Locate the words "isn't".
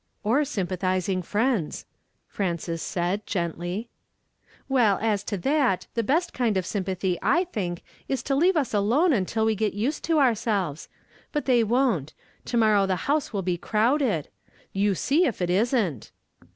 15.51-16.09